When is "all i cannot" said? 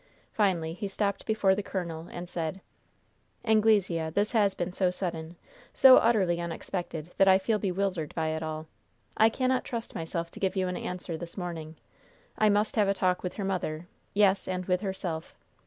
8.41-9.63